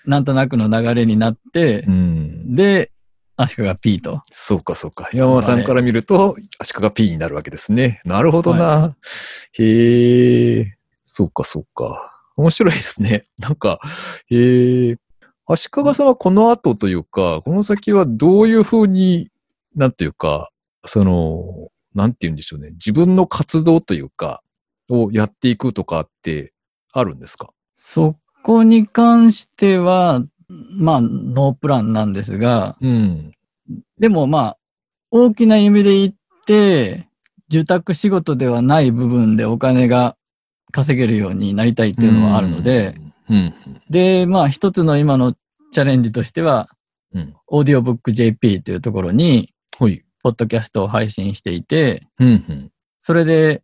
[0.06, 2.56] なんとなくの流れになってう、ん。
[2.56, 2.91] で、
[3.38, 4.22] アシカが P と。
[4.30, 5.10] そうかそうか。
[5.13, 8.02] 山間さんから見ると、足利 P になるわけですね。
[8.06, 8.95] なるほどな。
[9.54, 10.79] へえ。
[11.12, 12.15] そうかそうか。
[12.38, 13.24] 面白いですね。
[13.39, 13.80] なんか、
[14.28, 14.98] へえ。
[15.48, 19.30] 足利さんはこの後というか、この先はどういうふうに、
[19.76, 20.52] なんていうか、
[20.86, 22.69] その、なんて言うんでしょうね。
[22.72, 24.43] 自分の活動というか、
[24.89, 26.54] をやっていくとかって
[26.93, 27.50] あるんですか？
[27.74, 33.32] そこに関しては、まあ、ノープランなんですが、うん。
[34.00, 34.58] でもまあ、
[35.12, 36.13] 大きな意味で言っ
[36.45, 37.08] て、
[37.52, 40.15] 受託仕事ではない部分でお金が
[40.72, 42.96] 稼げるようになりたいっていうのはあるので、
[43.30, 43.54] うん。
[43.90, 45.34] で、まあ一つの今の
[45.72, 46.70] チャレンジとしては、
[47.14, 47.36] うん。
[47.48, 50.04] オーディオブック JP というところに、はい。
[50.22, 52.72] ポッドキャストを配信していて、うん。
[53.00, 53.64] それで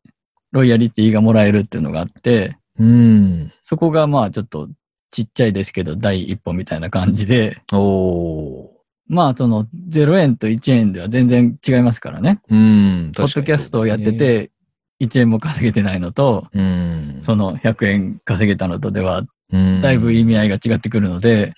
[0.52, 3.52] ロイヤリティがもらえるっていうのがあって、うん。
[3.62, 4.70] そこがまあちょっと
[5.12, 8.76] ちっちゃいですけど第一歩みたいな感じで、おー。
[9.08, 12.41] まあその0円と1円では全然違いますからね。
[12.50, 13.12] うん。
[13.15, 14.52] ポッドキャストをやってて
[15.01, 17.17] 1円も稼げてないのと、うん。
[17.19, 21.53] その100円稼げたのとではうん、だいぶ意味合いが違ってくるので、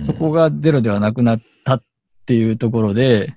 [0.00, 1.82] そこがゼロではなくなったっ
[2.26, 3.34] ていうところで、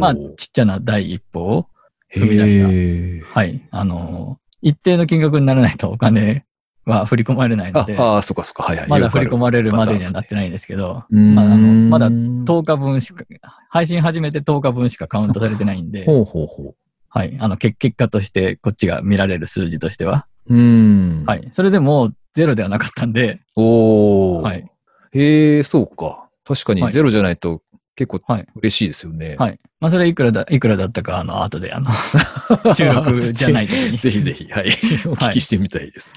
[0.00, 1.66] まあちっちゃな第一歩を
[2.14, 3.38] 踏み出した。
[3.38, 3.66] はい。
[3.70, 6.44] あの、一定の金額にならないとお金
[6.84, 8.88] は振り込まれないのあで、あー、そっかそっか、はいはい。
[8.88, 11.34] まだ振り込まれるまでにはなってないんですけど、うん。
[11.34, 11.56] まあ、あの、
[11.88, 13.24] まだ10日分しか、
[13.70, 16.74] 配信始めて10日分しかカウントされてないんで、ほうほうほ
[17.16, 17.34] はい。
[17.40, 20.54] あの、結結果としてこっちが見られる数字としては、う。
[20.54, 21.24] うん。
[21.26, 21.36] は。
[21.36, 21.48] い。
[21.50, 24.42] それでもゼロではなかったんで、おー。
[24.42, 24.70] はい。
[25.12, 26.28] へえ、そうか。
[26.44, 27.62] 確かはいにゼロじゃないと
[27.96, 29.36] 結構はい嬉しいですよね。
[29.38, 29.58] はい。
[29.80, 31.90] まあ、それいくらだ、いくらだったか、あの、後で、あの、
[32.76, 33.96] 収録じゃない時に。
[33.96, 34.66] ぜひぜひ、はい。
[35.08, 36.12] お聞きしてみたいです。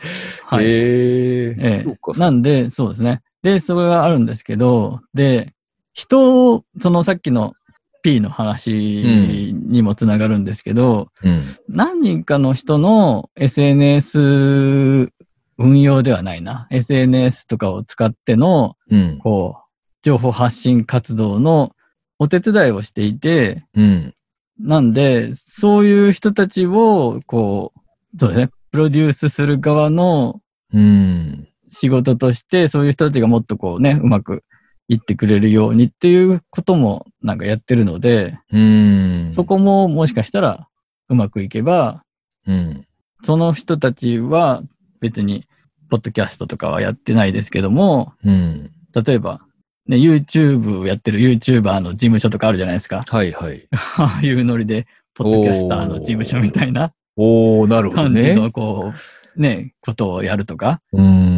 [0.45, 0.65] はい。
[0.65, 2.19] へえ、ええそうか、そうか。
[2.19, 3.21] なんで、そうですね。
[3.41, 5.53] で、それがあるんですけど、で、
[5.93, 7.53] 人を、そのさっきの
[8.01, 11.41] P の話にもつながるんですけど、うん。
[11.67, 15.11] 何人かの人の SNS
[15.57, 16.67] 運用ではないな。
[16.71, 19.19] SNS とかを使っての、うん。
[19.21, 19.69] こう、
[20.01, 21.71] 情報発信活動の
[22.17, 24.13] お手伝いをしていて、うん。
[24.59, 27.79] なんで、そういう人たちを、こう、
[28.19, 31.47] そうですね、プロデュースする側のうん。
[31.69, 34.43] 仕事として、そういう人たちがもっとこうね、うまく
[34.89, 39.31] いってくれるようにっていうこともなんかやってるので、うん。
[39.31, 40.67] そこももしかしたら
[41.07, 42.03] うまくいけば、
[42.47, 42.85] うん。
[43.23, 44.63] その人たちは
[44.99, 45.45] 別に
[45.89, 48.71] ポッドキャストとかはやってないですけども、うん。
[48.93, 49.41] 例えば、
[49.87, 53.03] ね、YouTube をやってる YouTuber の事務所とかあるじゃないですか。
[53.07, 53.67] はいはい。
[53.97, 58.23] ああいうノリで、ポッドキャスターの事務所みたいなおー、なるほどね。
[58.23, 58.93] 感じの、こ
[59.35, 61.28] う、ね、ことをやるとか、うーん。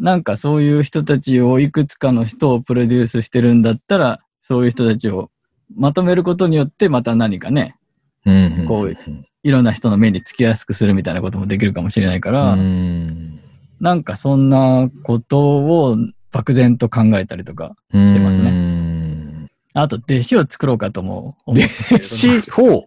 [0.00, 5.30] なんかそういう人たちをいくつかの人をプロデュースしてるんだったら、そういう人たちを
[5.76, 7.76] まとめることによって、また何かね、
[8.24, 8.64] うん。
[8.66, 8.96] こう
[9.42, 13.40] いろんな人の目につきやすくするみたいなこともできるかもしれないから、うん。
[13.78, 15.96] なんかそんなことを
[16.32, 19.50] 漠然と考えたりとか、してますねね。
[19.74, 22.82] あと弟子を作ろうかとも思って弟子、ほう。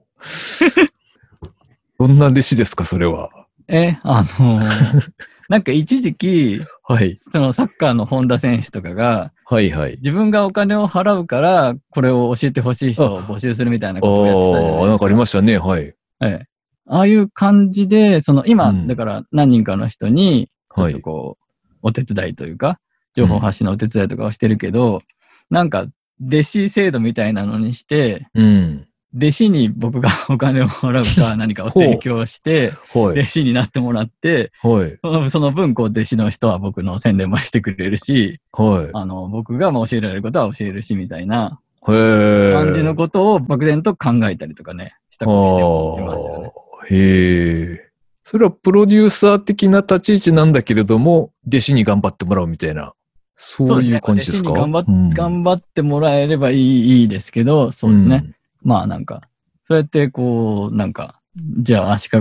[1.99, 3.29] どんな弟子ですか、それは。
[3.67, 5.11] え、あのー
[5.49, 7.17] なんか一時期、はい。
[7.17, 9.97] そのサッカーの本田選手とかが、はいはい。
[9.97, 14.81] 自分がお金を払うから、これを教えてほしい人を募集するみたいなことをやってたじゃないですか。
[14.81, 15.57] ああ、なんかありましたね。
[15.57, 15.83] はい。
[15.83, 16.45] ええ。
[16.87, 20.93] ああいう感じで、その今、うんだから何人かの人に、ちょっはい。
[20.93, 22.79] とこう、お手伝いというか、
[23.13, 25.01] 情報発信のお手伝いとかをしてるけど、
[25.49, 25.85] なんか、
[26.25, 28.87] 弟子制度みたいなのにして、うん。
[29.15, 33.19] 弟子に僕がお金を払うか何かを提供して、はい。
[33.19, 34.97] 弟子になってもらって、はい。
[35.03, 38.89] そのその分、こう、弟子の人は僕の宣伝もしてくれるし、はい。
[38.93, 41.59] あの、僕がまあ教えられることは教えるし、みたいな。
[41.85, 46.51] 感じのことを漠然と考えたりとかね、したりしてますよね。
[46.89, 47.89] へえ。
[48.23, 52.93] それはプロデューサー的な立ち位置なんだけれども、弟子に頑張ってもらうみたいな。
[53.35, 54.51] そういう感じですか？
[54.51, 58.33] 弟子に頑張っ、うん頑張ってもらえればいいいいですけど、そうですね。。
[58.63, 59.21] まあなんか、
[59.63, 62.19] そうやってこう、なんか、じゃあ足利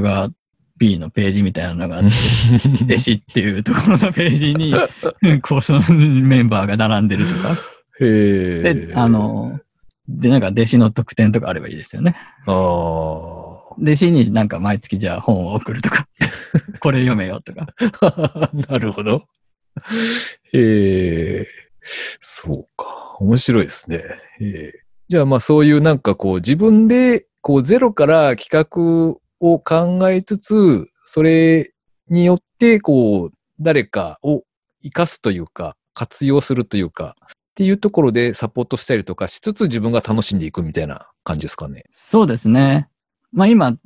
[0.77, 4.75] B のページみたいなのがあって、うん弟子っていうところのページに、
[5.43, 7.55] こう、そのメンバーが並んでるとか。
[8.01, 8.75] へえ。
[8.75, 9.61] で、あ、の、
[10.09, 12.17] で、なんか弟子の特典とかあればいいですよね。
[12.47, 12.55] ああ。
[13.79, 16.07] 弟子になんか毎月じゃあ本を送るとか、
[16.81, 17.67] これ読めよとか。
[18.69, 19.27] なるほど。
[20.53, 21.47] へえ。
[22.21, 23.15] そうか。
[23.19, 24.01] 面白いですね。
[24.41, 24.82] へえ
[25.13, 31.75] じゃあまあそういうなんかこう自分でこうゼロから企画を考えつつ、それ
[32.09, 34.45] によってこう誰かを
[34.83, 41.85] 活かすというか、活用するというか、っていうところでサポートしたりとかしつつ自分が楽しんでいくみたいな感じですかね。
[41.91, 42.89] そうですね。
[43.33, 43.77] まあ今、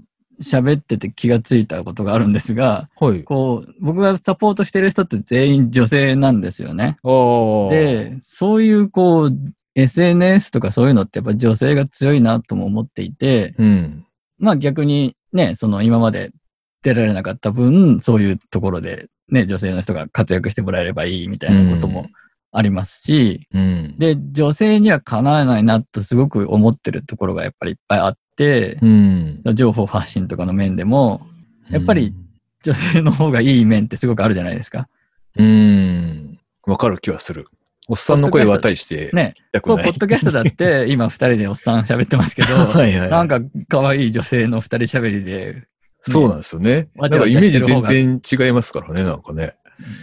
[0.43, 3.25] 喋ってて気がついたことがあるんですが、はい。
[3.25, 6.99] こう、僕がサポートしてる人って全員女性なんですよね。
[7.03, 9.31] で、そういうこう、
[9.75, 14.07] SNS とかそういうのってやっぱ女性が強いなとも思っていて、うん。
[14.39, 16.31] まあ逆にね、その今まで
[16.83, 22.07] 出られなかった分、そういうところでね、女性の人が活躍してもらえればいいみたいなことも
[22.53, 23.95] ありますし、うん。
[23.99, 29.43] で、女性にはかなわないなとすごく思ってるところがやっぱりいっぱいあって、うん。
[29.55, 31.27] 情報発信とかの面でも、
[31.71, 32.15] やっぱり
[32.63, 34.89] 女性の方がいい面ってすごくあるじゃないですか。
[35.37, 36.39] うーん。
[36.67, 37.47] わかる気はする。
[37.89, 39.35] おっさんの声は大してね。
[39.63, 39.77] こう。
[39.77, 45.69] ポッドキャストだって、 今二人でおっさん喋ってますけど、はいはいはいなんか可愛い女性の二人喋りで、
[46.03, 46.89] そうなんですよね。
[46.97, 49.55] なんかイメージ全が然違いますからね、なんかね。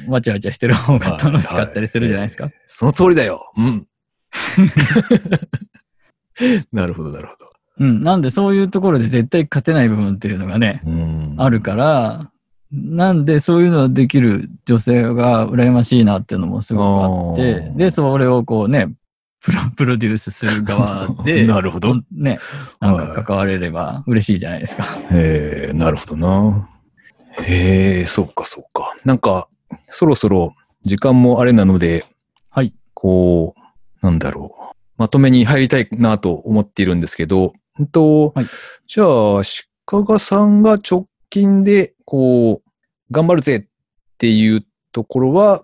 [0.07, 2.45] わちゃわちゃしてる方が楽しかったりするじゃないですか。
[2.45, 3.51] ははその通りだよ。
[3.57, 3.87] うん。
[6.71, 7.52] なるほど、なるほど。
[7.79, 8.03] うん。
[8.03, 12.31] なんでそういうところで絶対勝てない部分っていうのがね、うんあるから、
[12.71, 18.93] なんでそういうのができる女性が羨ましいなっていうのもすごくあってで、それをこうね、
[19.41, 22.01] プロプロデュースする側 で、なるほど。
[22.11, 22.39] ね、
[22.79, 24.85] なんか関われれば嬉しいじゃないですか。
[25.11, 26.69] えー、なるほどな。
[27.41, 28.95] へえ、そうか、そうか。
[29.05, 29.47] なんか、
[29.89, 30.55] そろそろ
[30.85, 32.05] 時間もあれなので、
[32.49, 32.73] はい。
[32.93, 33.55] こ
[34.01, 34.75] う、なんだろう。
[34.97, 38.45] まとめに入りたいなと思っているんですけど、うんと、はい
[38.85, 39.41] じゃあ、
[39.85, 42.69] 鹿さんが直近で、こう、
[43.11, 43.63] 頑張るぜっ
[44.17, 45.63] ていうところは、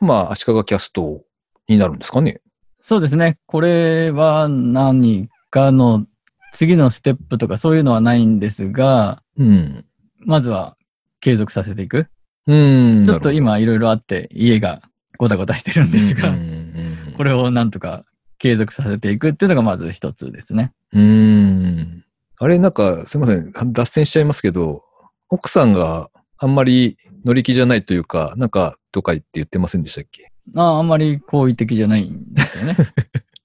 [0.00, 1.22] まあ、足利キャスト
[1.68, 2.40] になるんですかね？
[2.80, 3.38] そうですね。
[3.46, 6.06] これは何かの
[6.52, 9.84] 次のステップとかそういうのはないんですが、うん。
[10.18, 10.76] まずは
[11.20, 12.08] 継続させていく。
[12.48, 13.06] うん。
[13.06, 14.82] ちょっと今いろいろあって家が
[15.18, 16.34] ごたごたしてるんですが、
[17.16, 18.04] これをなんとか
[18.42, 20.72] 継続させていくっていうのがまず一つですね。
[20.92, 22.04] うーん。
[22.38, 23.52] あれ、なんか、すいません。
[23.72, 24.82] 脱線しちゃいますけど、
[25.28, 30.32] 奥さんがあんまり乗り気じゃないというか、なんか、とか言って言ってませんでしたっけ？
[30.56, 32.76] ああんまり好意的じゃないんですよね。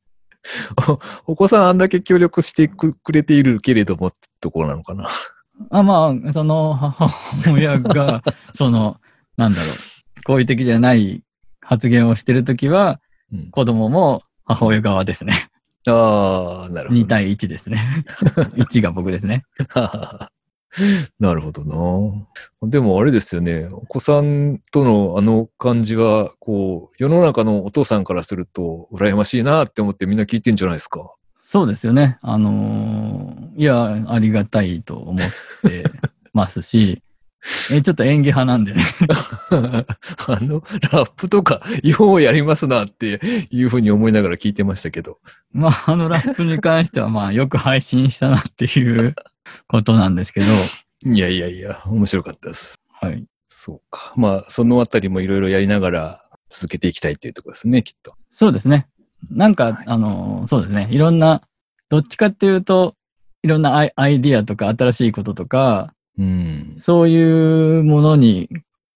[1.28, 5.08] お子さんあんだけ協力してくくれているけれどもってところなのかな？
[5.70, 7.08] あまあ、その母
[7.52, 8.24] 親が、
[8.56, 9.00] その、
[9.38, 11.22] なんだろう、好意的じゃない
[11.62, 13.00] 発言をしてるときは、
[13.32, 15.34] うん子供も母親側ですね。
[15.88, 17.02] ああ、なるほど。
[17.02, 18.06] 2対1ですね。
[18.58, 19.44] 1が僕ですね。
[21.20, 21.64] なるほど
[22.62, 22.70] な。
[22.70, 23.68] でもあれですよね。
[23.72, 31.14] お子さんとのあの感じは、こう、世の中のお父さんからすると、羨ましいなって思ってみんな聞いてんじゃないですか。
[31.34, 32.20] そうですよね。
[32.22, 35.18] あのーいや、ありがたいと思っ
[35.68, 35.84] て
[36.32, 37.02] ますし、
[37.72, 38.84] えちょっと演技派なんでね。
[39.50, 43.20] あの、ラップとか、ようやりますなって
[43.50, 45.20] いうふうに思いながら聞いてましたけど。
[45.52, 49.16] まあ、あのラップに関しては、まあ、よく配信したなっていう
[49.68, 50.46] ことなんですけど、
[51.06, 52.82] いやいやいや、面白かったです。
[52.92, 53.24] はい。
[53.50, 54.14] そうか。
[54.18, 58.14] まあ、そのあたりもいろいろやりながら続けていきたいっていうところですね、きっと。
[58.30, 58.88] そうですね。
[59.32, 60.88] なんか、はいあのーそうですね。
[60.92, 61.42] いろんな、
[61.90, 62.96] どっちかっていうと、
[63.44, 66.74] いろんなアイアイディアとか新しいこととか、うん。
[66.78, 68.50] そういうものに、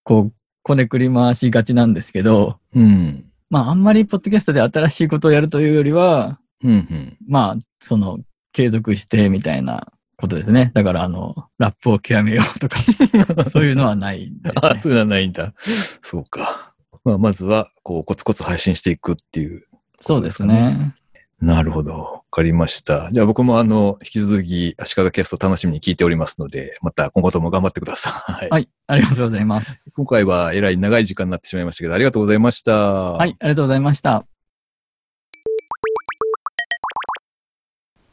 [0.04, 3.26] こう、こねくり回しがちなんですけど、うん。
[3.50, 6.72] まあ、あんまりポッドキャストで新しいことをやるというよりは、うん。
[6.72, 7.18] うん。
[7.28, 8.20] まあ、その、
[8.54, 10.72] 継続してみたいなことですね。
[10.74, 12.78] だから、あの、ラップを極めようとか、
[13.50, 14.80] そういうのはないですあ、ね。
[14.80, 15.54] そういうのはないんだ。
[16.02, 16.74] そうか。
[17.04, 19.64] まあ、まずは、こう、コツコツ配信していくっていう。
[20.00, 20.96] そうですね。
[21.42, 21.94] なるほど。
[21.94, 23.10] わかりました。
[23.12, 28.50] じゃあ僕もあの、引き続き、足利キャスト楽しみに聞いておりますので、また今後とも頑張ってください。
[28.50, 29.92] はい、ありがとうございます。
[29.96, 32.78] 今回はえらい長い時間になってしまいましたけど、ありがとうございました。
[32.78, 34.24] ははい、ありがとうございました。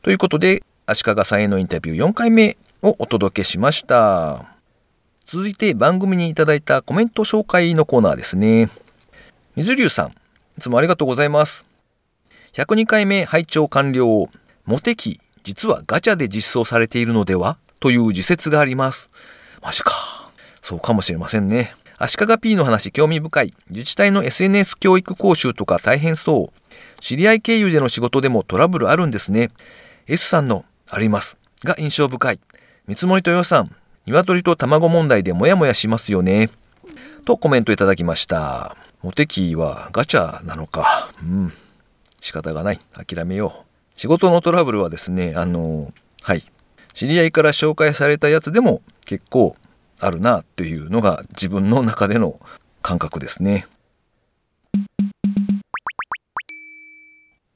[0.01, 4.47] ということで、足利さんへのインタビュー4回目をお届けしました。
[5.26, 8.70] 続いて番組にいただいたコメント紹介のコーナーですね。
[9.55, 10.12] 水流さん、い
[10.61, 11.66] つもありがとうございます。
[12.59, 14.28] 102回目拝聴完了。
[14.64, 17.56] モテ期、実はガチャで実装されているのでは？
[17.78, 19.12] という自説があります。
[19.62, 19.92] マジか。
[20.61, 21.72] そうかもしれませんね。
[21.98, 23.54] 足利 P の話興味深い。
[23.70, 27.00] 自治体の SNS 教育講習とか大変そう。
[27.00, 29.52] 知り合い経由での仕事でもトラブルあるんですね。
[30.09, 32.40] S さんのありますが印象深い。
[32.88, 33.72] 見積もりと予算、
[34.04, 36.50] 鶏と卵問題でモヤモヤしますよね。
[37.24, 38.76] とコメントいただきました。
[39.00, 41.12] モテキはガチャなのか。
[41.22, 41.52] うん。
[42.29, 42.81] 仕方がない。
[42.93, 43.99] 諦めよう。
[43.99, 46.43] 仕事のトラブルはですね、あの、はい。
[46.93, 49.57] 知り合いから紹介されたやつでも結構
[49.99, 52.39] あるなというのが自分の中での
[52.83, 53.66] 感覚ですね。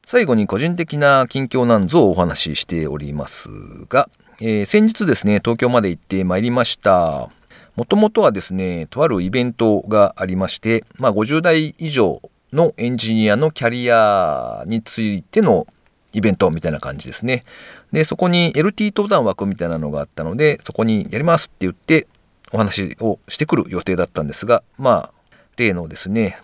[0.07, 3.51] 最後に個人的な近況なんぞをお話ししております
[3.91, 4.09] が、
[4.41, 7.29] えー先日ですね、東京まで行ってまいりました。
[7.77, 15.67] もともとはですね、とあるイベントがありまして、まあ、50代以上のエンジニアのキャリアについての
[16.13, 17.45] イベントみたいな感じですね。
[17.93, 22.07] で、そこに LT 登壇枠みたいなのがあったので、そこにやりますって言って
[22.53, 25.13] お話をしてくる予定だったんですが、まあ、
[25.57, 26.39] 例のですね、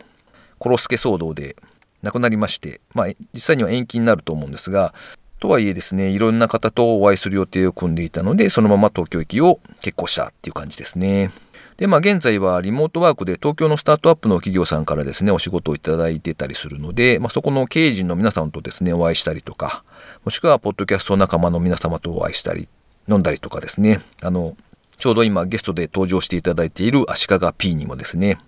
[0.59, 1.57] コロスケ騒動で
[2.03, 4.95] 亡くなりまして、まあ、実際には延期になると思うんですが、
[5.41, 11.31] とはいえですね、いろんな方とお会いする予定を組んでいたので、そのまま東京行きを決行したっていう感じですね。
[11.79, 19.85] で、まあ現在はリモートワークで東京のスタートアップの企業さんからですね、お仕事をいただいてたりするので、まあそこの経営陣の皆さんとですね、お会いしたりとか、
[20.25, 22.69] もしくはポッドキャスト仲間の皆様とお会いしたり、
[23.09, 24.57] 飲んだりとかですね、あの、
[24.99, 28.39] ちょうど今ゲストで登場していただいている足利 P にもですね、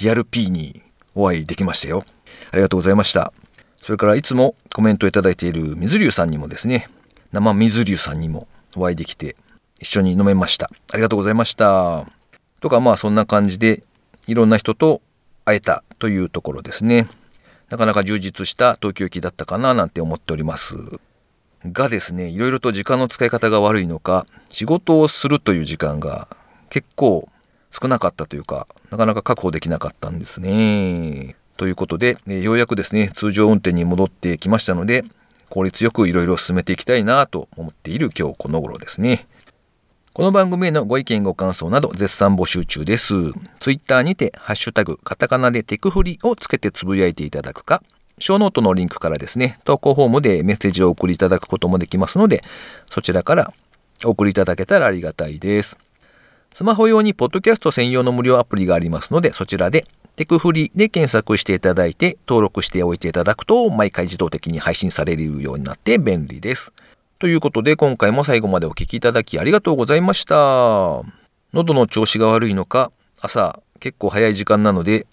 [0.00, 0.82] リアル P に
[1.14, 2.04] お会いできましたよ。
[2.50, 3.32] ありがとうございました。
[3.76, 6.88] それからいつもコメントいただいている水流さんにもですね、
[7.30, 9.36] 生水流さんにもお会いできて
[9.78, 10.68] 一緒に飲めました。
[10.92, 12.15] ありがとうございました。
[12.60, 13.82] とかまあそんな感じで
[14.26, 15.02] いろんな人と
[15.44, 17.08] 会えたというところですね。
[17.70, 20.76] なかなか充実した東京行きだったかななんて思っております。
[21.64, 26.28] がですね、いろいろと時間の使い方が悪いのか、仕事をするという時間が
[26.70, 27.28] 結構
[27.70, 31.36] 少なかったというか、なかなか確保できなかったんですね。
[31.56, 35.04] ということで、えようやくですね、通常運転に戻ってきましたので、
[35.48, 39.26] 効率よくいろいろ進めていきたいなと思っている今日この頃ですね。
[40.16, 43.12] この番組へのご意見ご感想など絶賛募集中です。
[43.58, 47.82] ツイッターにて、ハッシュタグ、カタカナでテクフリをつけてつぶやいていただくか、
[48.18, 52.40] ショーノートのリンクからですね、投稿フォームでメッセージを送りいただくこともできますので、
[52.86, 53.52] そちらから
[54.06, 55.76] お送りいただけたらありがたいです。
[56.54, 59.84] スマホ用にポッドキャスト専用の無料アプリがありますので、そちらで
[60.16, 66.72] テクフリで検索していただいて登録しておいていただくと毎回自動的に配信されるようになって便利です。
[67.18, 71.02] ということで今回も最後までお聞きいただきありがとうございました。
[71.54, 75.06] 喉の調子が悪いのか朝結構早い時間なので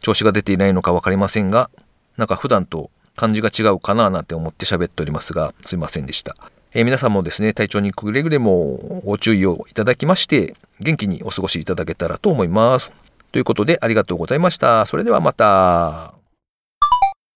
[0.00, 1.70] 調子が出ていないのか分かりませんが
[2.16, 6.36] なんか普段と感じが違うかななんて思って喋っておりますがすいませんでした。
[6.74, 12.92] えー皆さんもですね、体調にくれぐれもご注意をいただきまして、元気にお過ごしいただけたらと思います。
[13.32, 14.84] ということで、ありがとうございました。
[14.84, 16.17] それではまた。